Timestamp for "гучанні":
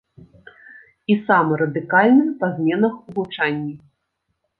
3.19-3.75